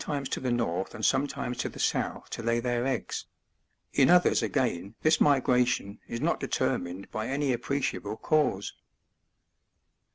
S7 0.03 0.27
to 0.29 0.39
the 0.39 0.49
north 0.51 0.95
and 0.95 1.05
sometimes 1.05 1.57
to 1.59 1.69
the 1.69 1.77
south 1.77 2.31
to 2.31 2.41
lay 2.41 2.59
their 2.59 2.87
eggs; 2.87 3.25
in 3.93 4.09
others 4.09 4.41
again 4.41 4.95
this 5.03 5.21
migration 5.21 5.99
is 6.07 6.19
not 6.19 6.39
determined 6.39 7.11
by 7.11 7.27
any 7.27 7.53
appreciable 7.53 8.17
cause. 8.17 8.73